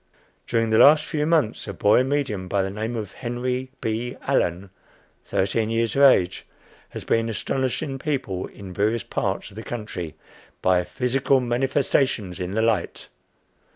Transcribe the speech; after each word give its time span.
During 0.47 0.71
the 0.71 0.79
last 0.79 1.05
few 1.05 1.27
months, 1.27 1.67
a 1.67 1.73
"boy 1.75 2.03
medium," 2.03 2.47
by 2.47 2.63
the 2.63 2.71
name 2.71 2.95
of 2.95 3.11
Henry 3.13 3.69
B. 3.81 4.17
Allen, 4.23 4.71
thirteen 5.25 5.69
years 5.69 5.95
of 5.95 6.01
age, 6.01 6.43
has 6.89 7.03
been 7.03 7.29
astonishing 7.29 7.99
people 7.99 8.47
in 8.47 8.73
various 8.73 9.03
parts 9.03 9.51
of 9.51 9.57
the 9.57 9.61
country 9.63 10.15
by 10.59 10.83
"Physical 10.85 11.39
Manifestations 11.39 12.39
in 12.39 12.55
the 12.55 12.63
Light." 12.63 13.09